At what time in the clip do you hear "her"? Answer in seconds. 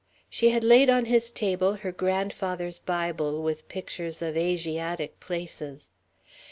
1.75-1.91